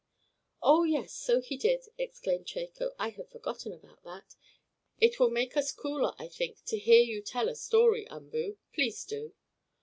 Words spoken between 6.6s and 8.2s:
to hear you tell a story,